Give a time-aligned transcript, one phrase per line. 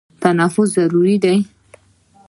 [0.21, 1.35] تنفس ضروري دی.